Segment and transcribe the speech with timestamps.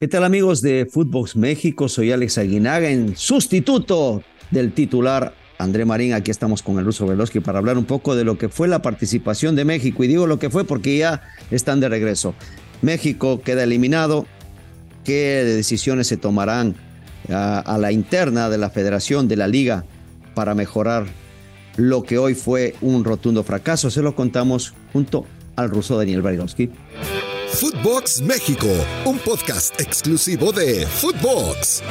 [0.00, 1.88] ¿Qué tal amigos de Footbox México?
[1.88, 6.12] Soy Alex Aguinaga en sustituto del titular André Marín.
[6.12, 8.80] Aquí estamos con el ruso Veloski para hablar un poco de lo que fue la
[8.80, 10.04] participación de México.
[10.04, 12.36] Y digo lo que fue porque ya están de regreso.
[12.80, 14.24] México queda eliminado.
[15.02, 16.76] ¿Qué decisiones se tomarán
[17.28, 19.84] a, la interna de la federación, de la liga,
[20.32, 21.06] para mejorar
[21.76, 23.90] lo que hoy fue un rotundo fracaso?
[23.90, 26.70] Se lo contamos junto al ruso Daniel Brailovsky.
[27.54, 28.68] Footbox México,
[29.04, 31.82] un podcast exclusivo de Footbox.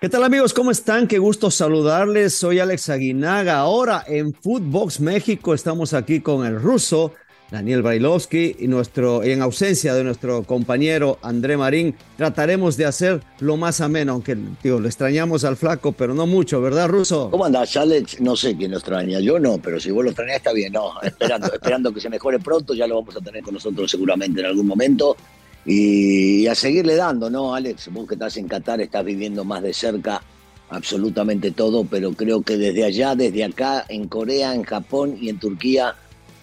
[0.00, 0.52] ¿Qué tal amigos?
[0.52, 1.08] ¿Cómo están?
[1.08, 2.36] Qué gusto saludarles.
[2.36, 3.56] Soy Alex Aguinaga.
[3.56, 7.12] Ahora en Footbox México estamos aquí con el ruso
[7.50, 13.56] Daniel Brailovsky y nuestro, en ausencia de nuestro compañero André Marín, trataremos de hacer lo
[13.56, 17.30] más ameno, aunque digo, lo extrañamos al flaco, pero no mucho, ¿verdad, Ruso?
[17.30, 18.20] ¿Cómo andás, Alex?
[18.20, 21.00] No sé quién lo extraña, yo no, pero si vos lo extrañás está bien, no,
[21.02, 24.46] esperando, esperando que se mejore pronto, ya lo vamos a tener con nosotros seguramente en
[24.46, 25.16] algún momento.
[25.66, 27.88] Y a seguirle dando, ¿no, Alex?
[27.90, 30.20] Vos que estás en Qatar, estás viviendo más de cerca
[30.68, 35.38] absolutamente todo, pero creo que desde allá, desde acá, en Corea, en Japón y en
[35.38, 35.94] Turquía,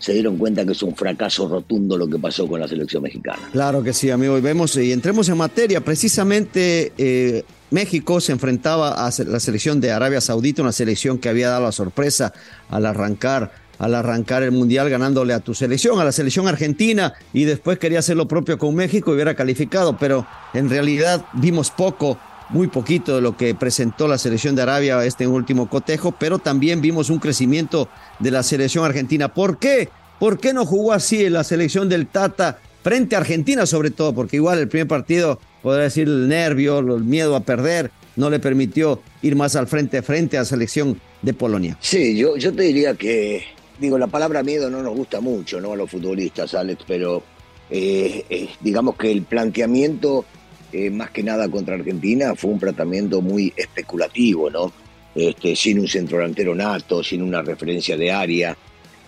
[0.02, 3.38] se dieron cuenta que es un fracaso rotundo lo que pasó con la selección mexicana.
[3.52, 4.36] Claro que sí, amigo.
[4.36, 5.80] Y vemos, y entremos en materia.
[5.82, 11.50] Precisamente eh, México se enfrentaba a la selección de Arabia Saudita, una selección que había
[11.50, 12.34] dado la sorpresa
[12.70, 17.46] al arrancar al arrancar el Mundial ganándole a tu selección, a la selección argentina, y
[17.46, 22.20] después quería hacer lo propio con México y hubiera calificado, pero en realidad vimos poco
[22.52, 26.82] muy poquito de lo que presentó la selección de Arabia este último cotejo, pero también
[26.82, 27.90] vimos un crecimiento
[28.20, 29.34] de la selección argentina.
[29.34, 29.90] ¿Por qué?
[30.20, 34.14] ¿Por qué no jugó así en la selección del Tata frente a Argentina sobre todo?
[34.14, 38.40] Porque igual el primer partido, podría decir el nervio, el miedo a perder, no le
[38.40, 41.78] permitió ir más al frente frente a la selección de Polonia.
[41.80, 43.44] Sí, yo, yo te diría que,
[43.80, 45.74] digo, la palabra miedo no nos gusta mucho, ¿no?
[45.74, 47.24] A los futbolistas, Alex, pero
[47.70, 50.26] eh, eh, digamos que el planteamiento
[50.72, 54.72] eh, más que nada contra Argentina, fue un tratamiento muy especulativo, ¿no?
[55.14, 58.58] Este, sin un centro delantero nato, sin una referencia de área,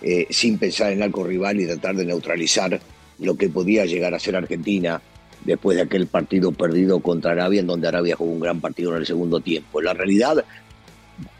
[0.02, 2.78] eh, sin pensar en algo rival y tratar de neutralizar
[3.20, 5.00] lo que podía llegar a ser Argentina
[5.44, 8.98] después de aquel partido perdido contra Arabia, en donde Arabia jugó un gran partido en
[8.98, 9.80] el segundo tiempo.
[9.80, 10.44] La realidad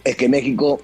[0.02, 0.80] es que México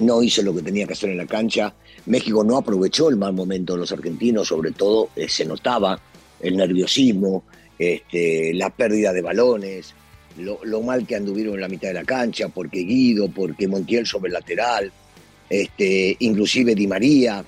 [0.00, 1.72] no hizo lo que tenía que hacer en la cancha,
[2.06, 6.00] México no aprovechó el mal momento de los argentinos, sobre todo eh, se notaba
[6.40, 7.44] el nerviosismo,
[7.78, 9.94] este, la pérdida de balones,
[10.36, 14.28] lo, mal que anduvieron en la mitad de la cancha, porque Guido, porque Montiel sobre
[14.28, 14.92] el lateral,
[15.48, 17.44] este, inclusive Di María,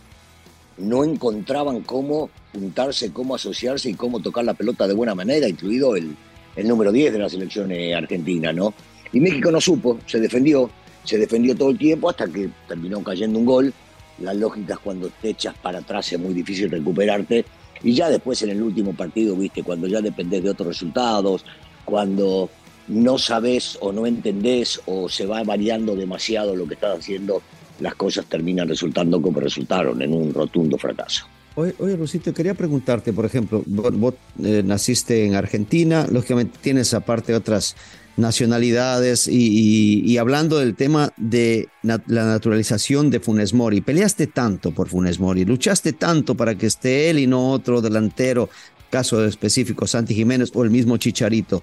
[0.79, 5.95] no encontraban cómo juntarse, cómo asociarse y cómo tocar la pelota de buena manera, incluido
[5.95, 6.17] el,
[6.57, 8.75] el número 10 de la selección eh, argentina, ¿no?
[9.13, 10.71] Y México no supo, se defendió,
[11.05, 13.75] se defendió todo el tiempo hasta que terminó cayendo un gol.
[14.19, 17.45] La lógica es cuando te echas para atrás es muy difícil recuperarte
[17.83, 21.45] y ya después en el último partido, viste, cuando ya dependés de otros resultados,
[21.85, 22.51] cuando
[22.89, 27.43] no sabes o no entendés o se va variando demasiado lo que estás haciendo,
[27.81, 31.27] las cosas terminan resultando como resultaron, en un rotundo fracaso.
[31.57, 37.35] Oye, oye Rosito, quería preguntarte, por ejemplo, vos, eh, naciste en Argentina, lógicamente tienes aparte
[37.35, 37.77] otras
[38.16, 45.19] nacionalidades y, hablando del tema de la naturalización de Funes Mori, peleaste tanto por Funes
[45.19, 48.48] Mori, luchaste tanto para que esté él y no otro delantero,
[48.91, 51.62] caso específico Santi Jiménez o el mismo Chicharito.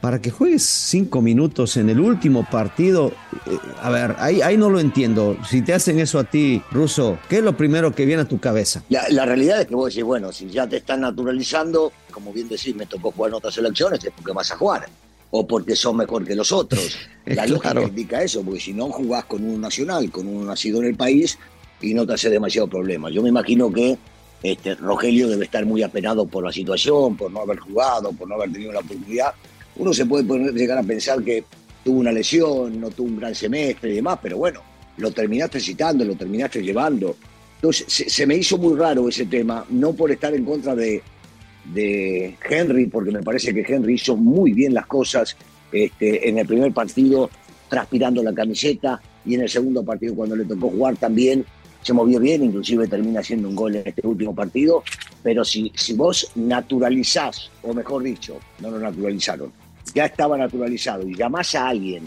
[0.00, 3.08] Para que juegues cinco minutos en el último partido,
[3.46, 5.36] eh, a ver, ahí, ahí no lo entiendo.
[5.48, 8.38] Si te hacen eso a ti, Russo, ¿qué es lo primero que viene a tu
[8.38, 8.84] cabeza?
[8.90, 12.48] La, la realidad es que vos decís, bueno, si ya te están naturalizando, como bien
[12.48, 14.88] decís, me tocó jugar en otras elecciones, es porque vas a jugar
[15.30, 16.96] o porque son mejor que los otros.
[17.26, 20.86] La lógica indica eso, porque si no jugás con un nacional, con un nacido en
[20.86, 21.38] el país,
[21.80, 23.10] y no te hace demasiado problema.
[23.10, 23.98] Yo me imagino que
[24.42, 28.36] este, Rogelio debe estar muy apenado por la situación, por no haber jugado, por no
[28.36, 29.32] haber tenido la oportunidad.
[29.76, 31.44] Uno se puede llegar a pensar que
[31.84, 34.60] tuvo una lesión, no tuvo un gran semestre y demás, pero bueno,
[34.96, 37.16] lo terminaste citando, lo terminaste llevando.
[37.56, 41.02] Entonces, se me hizo muy raro ese tema, no por estar en contra de,
[41.72, 45.36] de Henry, porque me parece que Henry hizo muy bien las cosas
[45.70, 47.30] este, en el primer partido,
[47.68, 51.44] transpirando la camiseta, y en el segundo partido, cuando le tocó jugar también,
[51.82, 54.82] se movió bien, inclusive termina haciendo un gol en este último partido,
[55.22, 59.52] pero si, si vos naturalizás, o mejor dicho, no lo naturalizaron,
[59.94, 62.04] ya estaba naturalizado y llamás a alguien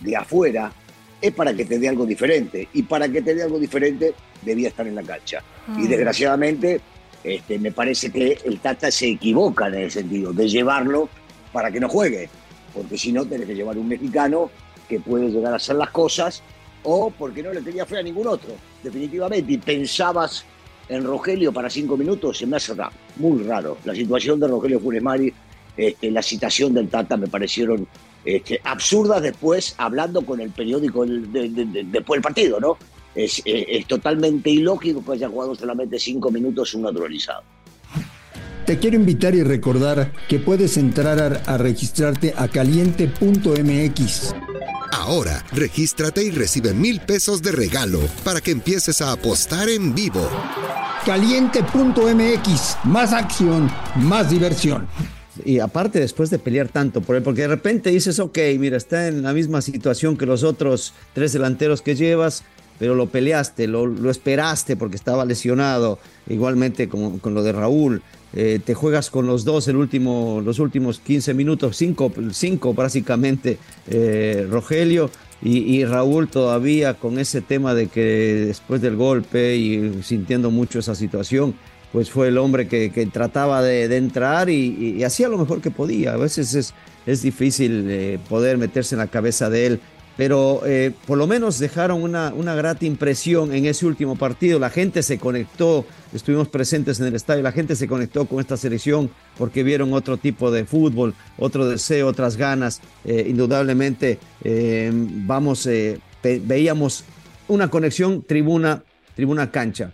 [0.00, 0.72] de afuera,
[1.20, 2.68] es para que te dé algo diferente.
[2.72, 4.12] Y para que te dé algo diferente,
[4.42, 5.42] debía estar en la cancha.
[5.78, 5.88] Y mm.
[5.88, 6.80] desgraciadamente,
[7.24, 11.08] este, me parece que el Tata se equivoca en ese sentido, de llevarlo
[11.52, 12.28] para que no juegue.
[12.74, 14.50] Porque si no, tenés que llevar un mexicano
[14.88, 16.42] que puede llegar a hacer las cosas,
[16.82, 19.52] o porque no le tenía fe a ningún otro, definitivamente.
[19.52, 20.44] Y pensabas
[20.88, 23.78] en Rogelio para cinco minutos, se me hace raro, muy raro.
[23.84, 25.32] La situación de Rogelio Funes
[25.76, 27.86] este, la citación del Tata me parecieron
[28.24, 32.76] este, absurdas después, hablando con el periódico después del partido, ¿no?
[33.14, 33.42] Es,
[33.86, 37.42] totalmente ilógico que haya jugado solamente cinco minutos un naturalizado.
[38.66, 44.34] Te quiero invitar y recordar que puedes entrar a, registrarte a caliente.mx.
[44.92, 50.28] Ahora, regístrate y recibe mil pesos de regalo para que empieces a apostar en vivo.
[51.04, 54.86] Caliente.mx, más acción, más diversión.
[55.44, 59.08] Y aparte después de pelear tanto por él, porque de repente dices, ok, mira, está
[59.08, 62.44] en la misma situación que los otros tres delanteros que llevas,
[62.82, 68.02] pero lo peleaste, lo, esperaste porque estaba lesionado, igualmente como con lo de Raúl.
[68.32, 73.58] Eh, te juegas con los dos el último, los últimos 15 minutos, cinco, cinco básicamente,
[73.88, 80.02] eh, Rogelio, y, y, Raúl todavía con ese tema de que después del golpe y
[80.02, 81.54] sintiendo mucho esa situación,
[81.92, 86.14] pues fue el hombre que, trataba de, entrar y, hacía lo mejor que podía.
[86.14, 86.74] A veces es,
[87.06, 89.80] es difícil eh, poder meterse en la cabeza de él,
[90.16, 94.58] pero eh, por lo menos dejaron una, una grata impresión en ese último partido.
[94.58, 98.56] La gente se conectó, estuvimos presentes en el estadio, la gente se conectó con esta
[98.56, 102.80] selección porque vieron otro tipo de fútbol, otro deseo, otras ganas.
[103.04, 104.18] Eh, indudablemente,
[105.26, 105.68] vamos,
[106.22, 107.04] veíamos
[107.48, 108.82] una conexión tribuna,
[109.14, 109.92] tribuna cancha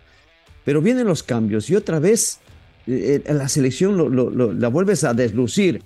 [0.69, 2.41] pero vienen los cambios y otra vez
[2.87, 3.97] eh, eh, la selección
[4.61, 5.83] la vuelves a deslucir.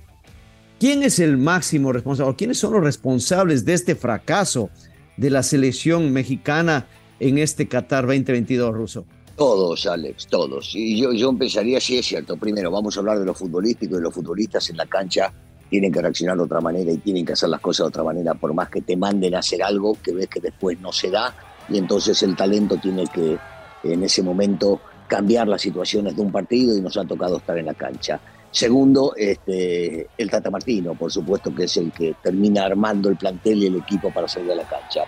[0.82, 2.34] ¿Quién es el máximo responsable?
[2.34, 4.68] ¿Quiénes son los responsables de este fracaso
[5.16, 6.88] de la selección mexicana
[7.20, 9.04] en este Qatar 2022 ruso?
[9.36, 10.72] Todos, Alex, todos.
[10.74, 14.00] Y yo, yo empezaría, sí es cierto, primero vamos a hablar de lo futbolístico y
[14.00, 15.32] los futbolistas en la cancha
[15.70, 18.34] tienen que reaccionar de otra manera y tienen que hacer las cosas de otra manera,
[18.34, 21.32] por más que te manden a hacer algo que ves que después no se da
[21.68, 23.38] y entonces el talento tiene que,
[23.84, 27.66] en ese momento cambiar las situaciones de un partido y nos ha tocado estar en
[27.66, 28.20] la cancha.
[28.52, 33.62] Segundo, este, el Tata Martino, por supuesto que es el que termina armando el plantel
[33.62, 35.04] y el equipo para salir a la cancha.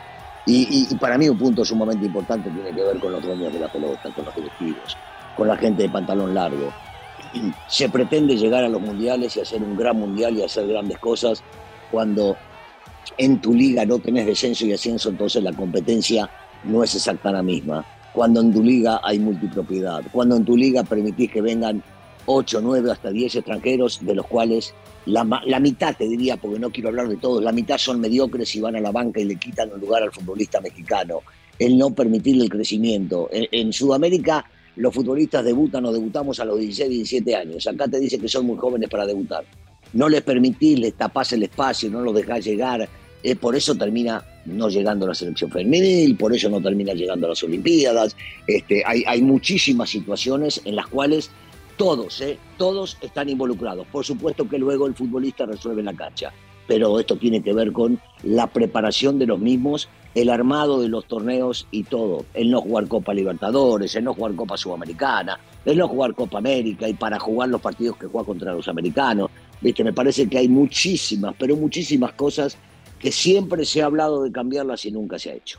[0.47, 3.71] Y, para mí un punto sumamente importante tiene que ver con los dueños de la
[3.71, 4.97] pelota, con los directivos,
[5.37, 6.73] con la gente de pantalón largo.
[7.69, 11.43] Se pretende llegar a los mundiales y hacer un gran mundial y hacer grandes cosas
[11.91, 12.37] cuando
[13.19, 16.31] en tu liga no tenés descenso y ascenso, entonces la competencia
[16.65, 20.85] no es exacta la misma cuando en tu liga hay multipropiedad, cuando en tu liga
[20.85, 21.83] permitís que vengan
[22.27, 24.75] 8, 9, hasta 10 extranjeros, de los cuales
[25.07, 25.25] la,
[25.61, 28.77] mitad, te diría, porque no quiero hablar de todos, la mitad son mediocres y van
[28.77, 31.21] a la banca y le quitan el lugar al futbolista mexicano.
[31.59, 33.29] El no permitirle el crecimiento.
[33.31, 34.45] En, Sudamérica
[34.77, 37.67] los futbolistas debutan o debutamos a los 16, 17 años.
[37.67, 39.45] Acá te dice que son muy jóvenes para debutar.
[39.93, 42.89] No les permitís, les tapás el espacio, no los dejás llegar,
[43.23, 47.27] eh, por eso termina no llegando a la selección femenil, por eso no termina llegando
[47.27, 48.17] a las Olimpiadas.
[48.47, 51.31] Este, hay, hay muchísimas situaciones en las cuales
[51.77, 53.87] todos, eh, todos están involucrados.
[53.89, 56.33] Por supuesto que luego el futbolista resuelve la cancha,
[56.67, 61.07] pero esto tiene que ver con la preparación de los mismos, el armado de los
[61.07, 62.25] torneos y todo.
[62.35, 66.89] El no jugar Copa Libertadores, el no jugar Copa Sudamericana, el no jugar Copa América
[66.89, 69.31] y para jugar los partidos que juega contra los americanos.
[69.61, 69.85] ¿Viste?
[69.85, 72.57] Me parece que hay muchísimas, pero muchísimas cosas
[72.99, 75.59] que siempre se ha hablado de cambiarlas y nunca se ha hecho.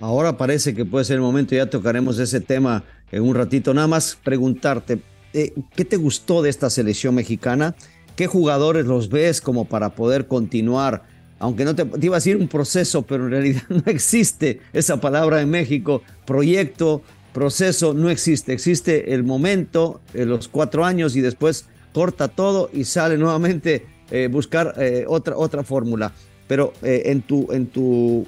[0.00, 3.72] Ahora parece que puede ser el momento, ya tocaremos ese tema en un ratito.
[3.72, 5.00] Nada más preguntarte,
[5.32, 7.74] eh, ¿qué te gustó de esta selección mexicana?
[8.16, 11.04] ¿Qué jugadores los ves como para poder continuar?
[11.38, 15.40] Aunque no te, iba a decir un proceso, pero en realidad no existe esa palabra
[15.40, 16.02] en México.
[16.26, 18.52] Proyecto, proceso, no existe.
[18.52, 24.28] Existe el momento, eh, los cuatro años y después corta todo y sale nuevamente eh,
[24.30, 24.74] buscar
[25.06, 26.12] otra, otra fórmula
[26.46, 28.26] pero eh, en, tu, en, tu,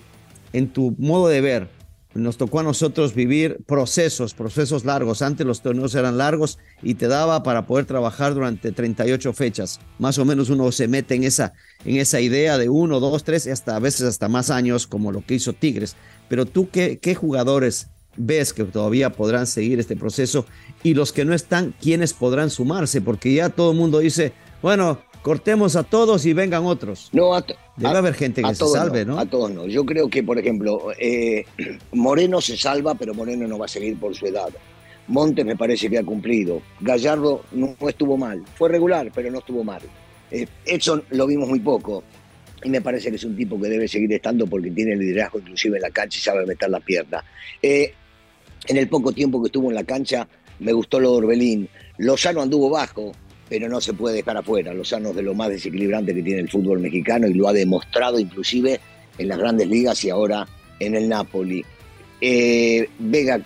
[0.52, 1.68] en tu modo de ver,
[2.16, 5.22] nos tocó a nosotros vivir procesos, procesos largos.
[5.22, 9.80] Antes los torneos eran largos y te daba para poder trabajar durante 38 fechas.
[9.98, 11.52] Más o menos uno se mete en esa,
[11.84, 15.24] en esa idea de uno, dos, tres, hasta a veces hasta más años, como lo
[15.24, 15.96] que hizo Tigres.
[16.28, 20.46] Pero tú, ¿qué, qué jugadores ves que todavía podrán seguir este proceso?
[20.82, 23.00] Y los que no están, ¿quiénes podrán sumarse?
[23.00, 27.08] Porque ya todo el mundo dice, bueno, cortemos a todos y vengan otros.
[27.12, 27.44] No, a
[27.76, 29.66] Debe haber gente que se salve, no, A todos no.
[29.66, 31.44] Yo creo que, por ejemplo, eh,
[31.92, 34.48] Moreno se salva, pero Moreno no va a seguir por su edad.
[35.08, 36.62] Montes me parece que ha cumplido.
[36.80, 38.42] Gallardo no, estuvo mal.
[38.54, 39.82] Fue regular, pero no estuvo mal.
[40.30, 42.02] Eh, Edson lo vimos muy poco.
[42.64, 45.76] Y me parece que es un tipo que debe seguir estando porque tiene liderazgo inclusive
[45.76, 47.22] en la cancha y sabe meter la pierna.
[47.62, 47.92] Eh,
[48.66, 50.26] en el poco tiempo que estuvo en la cancha,
[50.58, 51.68] me gustó lo de Orbelín.
[51.98, 53.12] Lozano anduvo bajo,
[53.48, 54.74] pero no se puede dejar afuera.
[54.74, 58.18] Lozano es de lo más desequilibrante que tiene el fútbol mexicano y lo ha demostrado
[58.18, 58.80] inclusive
[59.18, 60.46] en las grandes ligas y ahora
[60.80, 61.64] en el Napoli.
[62.20, 63.40] Eh, Vega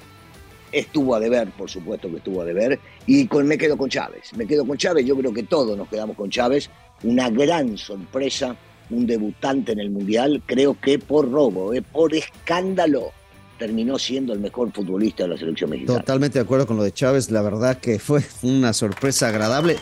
[0.72, 4.32] estuvo a deber, por supuesto que estuvo a deber, y con, me quedo con Chávez.
[4.36, 6.70] Me quedo con Chávez, yo creo que todos nos quedamos con Chávez.
[7.02, 8.56] Una gran sorpresa,
[8.90, 13.12] un debutante en el Mundial, creo que por robo, eh, por escándalo
[13.60, 16.00] terminó siendo el mejor futbolista de la selección mexicana.
[16.00, 19.76] Totalmente de acuerdo con lo de Chávez, la verdad que fue una sorpresa agradable.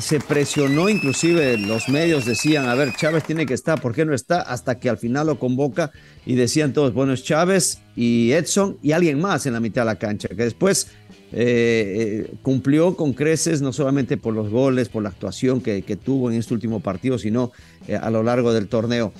[0.00, 4.14] Se presionó, inclusive los medios decían, a ver, Chávez tiene que estar, ¿por qué no
[4.14, 4.42] está?
[4.42, 5.92] Hasta que al final lo convoca
[6.26, 9.86] y decían todos, bueno, es Chávez y Edson y alguien más en la mitad de
[9.86, 10.88] la cancha, que después
[11.32, 16.32] eh, eh, cumplió con creces, no solamente por los goles, por la actuación que, tuvo
[16.32, 17.52] en este último partido, sino
[17.86, 19.12] eh, a lo largo del torneo.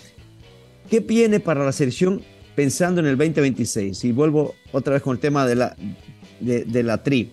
[0.91, 2.23] ¿Qué viene para la selección
[2.55, 5.77] pensando en el 2026, y vuelvo otra vez con el tema de la,
[6.41, 7.31] de, la TRI,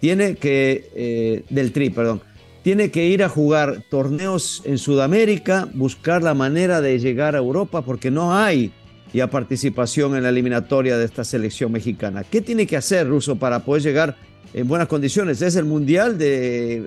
[0.00, 2.22] tiene que, eh, del TRI, perdón,
[2.62, 7.82] tiene que ir a jugar torneos en Sudamérica, buscar la manera de llegar a Europa,
[7.82, 8.72] porque no hay
[9.12, 12.22] ya participación en la eliminatoria de esta selección mexicana.
[12.22, 14.16] ¿Qué tiene que hacer Russo para poder llegar
[14.52, 15.42] en buenas condiciones.
[15.42, 16.86] Es el Mundial de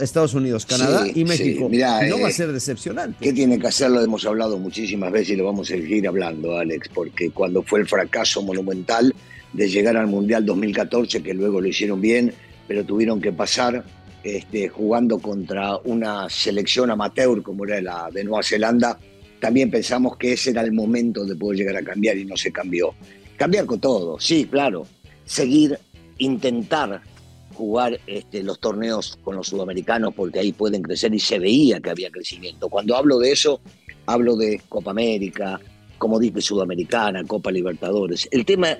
[0.00, 1.68] Estados Unidos, Canadá y México.
[1.70, 3.18] no va a eh, ser decepcionante.
[3.20, 3.90] ¿Qué tiene que hacer?
[3.90, 7.80] Lo hemos hablado muchísimas veces y lo vamos a seguir hablando, Alex, porque cuando fue
[7.80, 9.14] el fracaso monumental
[9.52, 12.32] de llegar al Mundial 2014, que luego lo hicieron bien,
[12.66, 13.84] pero tuvieron que pasar
[14.22, 18.98] este, jugando contra una selección amateur como era la de Nueva Zelanda,
[19.38, 22.50] también pensamos que ese era el momento de poder llegar a cambiar y no se
[22.50, 22.94] cambió.
[23.36, 24.86] Cambiar con todo, sí, claro.
[25.26, 25.78] Seguir
[26.18, 27.02] intentar
[27.54, 31.90] jugar este, los torneos con los sudamericanos porque ahí pueden crecer y se veía que
[31.90, 32.68] había crecimiento.
[32.68, 33.60] Cuando hablo de eso,
[34.06, 35.60] hablo de Copa América,
[35.98, 38.28] como dice Sudamericana, Copa Libertadores.
[38.32, 38.76] El tema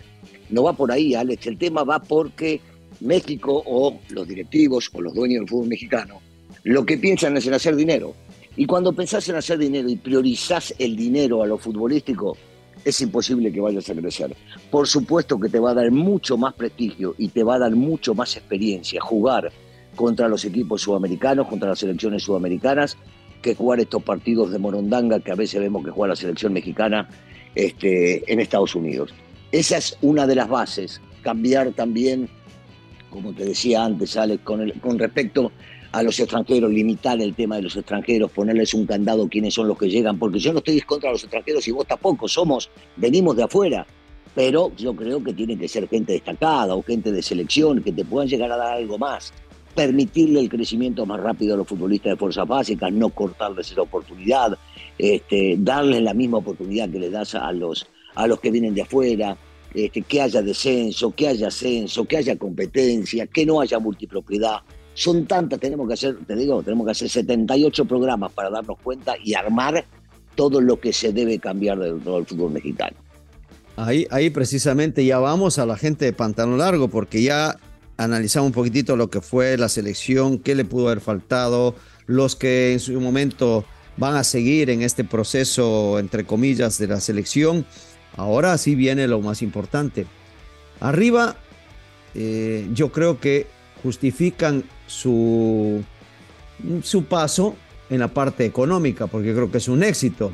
[0.51, 2.61] no va por ahí, Alex, el tema va porque
[3.01, 6.21] México o los directivos o los dueños del fútbol mexicano
[6.65, 8.15] lo que piensan es en hacer dinero.
[8.57, 12.37] Y cuando pensás en hacer dinero y priorizás el dinero a lo futbolístico,
[12.85, 14.37] es imposible que vayas a crecer.
[14.71, 17.75] Por supuesto que te va a dar mucho más prestigio y te va a dar
[17.75, 19.51] mucho más experiencia jugar
[19.97, 22.97] contra los equipos sudamericanos, contra las selecciones sudamericanas,
[23.41, 27.09] que jugar estos partidos de morondanga que a veces vemos que juega la selección mexicana
[27.55, 29.15] este, en Estados Unidos.
[29.53, 31.01] Esa es una de las bases.
[31.23, 32.29] Cambiar también,
[33.11, 35.53] como te decía antes, Alex, con, con respecto
[35.95, 39.79] a los extranjeros, limitar el tema de los extranjeros, ponerles un candado quiénes son los
[39.79, 43.45] que llegan, porque yo no estoy contra los extranjeros y vos tampoco, somos, venimos de
[43.45, 43.87] afuera,
[44.35, 48.05] pero yo creo que tiene que ser gente destacada o gente de selección que te
[48.05, 49.33] puedan llegar a dar algo más,
[49.77, 54.59] permitirle el crecimiento más rápido a los futbolistas de fuerzas básicas, no cortarles esa oportunidad,
[54.99, 57.87] este, darles la misma oportunidad que le das a los,
[58.17, 59.37] a los que vienen de afuera,
[59.73, 64.59] este, que haya descenso, que haya ascenso, que haya competencia, que no haya multipropiedad.
[64.95, 69.15] Son tantas, tenemos que hacer, te digo, tenemos que hacer 78 programas para darnos cuenta
[69.23, 69.85] y armar
[70.35, 72.97] todo lo que se debe cambiar dentro del fútbol mexicano.
[73.77, 77.57] Ahí, ahí precisamente ya vamos a la gente de pantalón largo, porque ya
[77.97, 81.75] analizamos un poquitito lo que fue la selección, qué le pudo haber faltado,
[82.07, 83.65] los que en su momento
[83.97, 87.67] van a seguir en este proceso, entre comillas, de la selección.
[88.17, 90.07] Ahora sí viene lo más importante.
[90.81, 91.37] Arriba,
[92.15, 93.47] eh, yo creo que
[93.85, 95.85] justifican su,
[96.83, 97.55] su paso
[97.91, 100.33] en la parte económica, porque creo que es un éxito,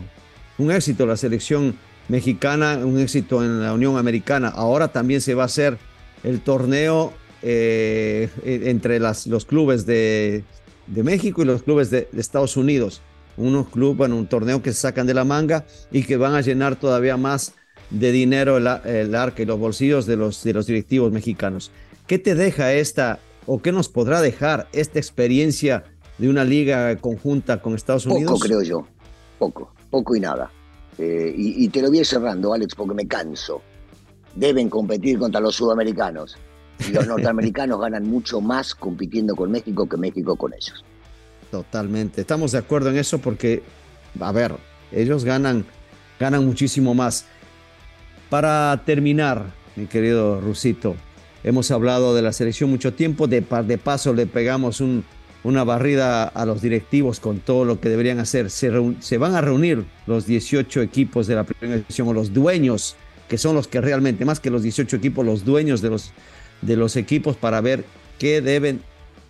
[0.57, 1.75] un éxito la selección
[2.09, 4.49] mexicana, un éxito en la Unión Americana.
[4.49, 5.79] Ahora también se va a hacer
[6.23, 10.45] el torneo eh, entre las, los clubes de,
[10.87, 13.03] de, México y los clubes de, Estados Unidos.
[13.37, 16.41] Unos clubes, bueno, un torneo que se sacan de la manga y que van a
[16.41, 17.55] llenar todavía más
[17.91, 21.73] de dinero el, el arca y los bolsillos de los, de los directivos mexicanos.
[22.07, 25.85] ¿Qué te deja esta, o qué nos podrá dejar esta experiencia
[26.19, 28.33] de una liga conjunta con Estados Unidos?
[28.33, 28.87] Poco, creo yo.
[29.39, 30.51] Poco, poco y nada.
[30.99, 33.63] Eh, y, te lo voy cerrando, Alex, porque me canso.
[34.35, 36.37] deben competir contra los sudamericanos.
[36.87, 40.85] Y los norteamericanos ganan mucho más compitiendo con México que México con ellos.
[41.51, 42.21] Totalmente.
[42.21, 43.63] Estamos de acuerdo en eso porque,
[44.21, 44.55] a ver,
[44.93, 45.65] ellos ganan,
[46.19, 47.25] ganan muchísimo más.
[48.29, 50.95] Para terminar, mi querido Rusito,
[51.45, 55.05] hemos hablado de la selección mucho tiempo, de, de paso le pegamos un,
[55.43, 58.51] una barrida a los directivos con todo lo que deberían hacer.
[58.51, 58.71] Se,
[59.01, 62.97] se, van a reunir los 18 equipos de la primera división o los dueños,
[63.29, 66.13] que son los que realmente, más que los 18 equipos, los dueños de los,
[66.63, 67.85] de los equipos para ver
[68.19, 68.83] qué deben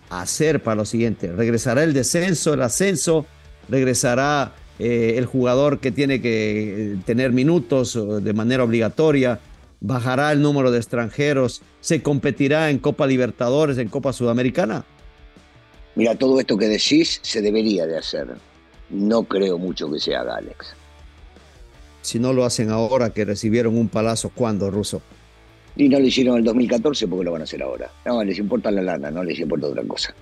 [0.09, 1.31] hacer para lo siguiente.
[1.31, 3.25] Regresará el descenso, el ascenso,
[3.69, 9.39] regresará eh, el jugador que tiene que eh, tener minutos de manera obligatoria,
[9.81, 14.85] bajará el número de extranjeros, se competirá en Copa Libertadores, en Copa Sudamericana.
[15.95, 18.27] Mira, todo esto que decís se debería de hacer.
[18.89, 20.73] No creo mucho que se haga, Alex.
[22.01, 25.01] Si no lo hacen ahora que recibieron un palazo, ¿cuándo, Ruso?
[25.75, 27.89] Y no lo hicieron en el 2014, porque lo van a hacer ahora?
[28.05, 30.13] No, les importa la lana, no les importa otra cosa.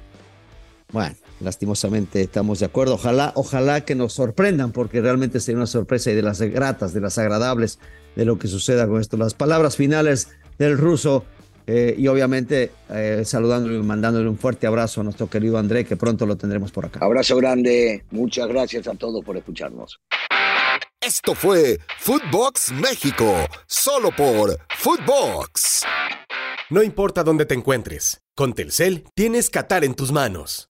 [0.91, 2.95] Bueno, lastimosamente estamos de acuerdo.
[2.95, 7.01] Ojalá, ojalá que nos sorprendan, porque realmente sería una sorpresa y de las gratas, de
[7.01, 7.79] las agradables
[8.15, 9.17] de lo que suceda con esto.
[9.17, 11.25] Las palabras finales del ruso
[11.67, 15.95] eh, y obviamente eh, saludándole y mandándole un fuerte abrazo a nuestro querido André, que
[15.95, 16.99] pronto lo tendremos por acá.
[17.03, 19.99] Abrazo grande, muchas gracias a todos por escucharnos.
[20.99, 23.33] Esto fue Footbox México,
[23.67, 25.83] solo por Footbox.
[26.71, 30.69] No importa dónde te encuentres, con Telcel tienes Qatar en tus manos.